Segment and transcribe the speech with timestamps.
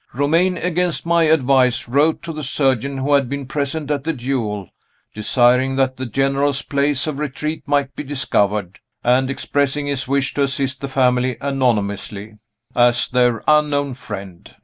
[0.13, 4.71] Romayne, against my advice, wrote to the surgeon who had been present at the duel,
[5.13, 10.41] desiring that the General's place of retreat might be discovered, and expressing his wish to
[10.41, 12.39] assist the family anonymously,
[12.75, 14.55] as their Unknown Friend.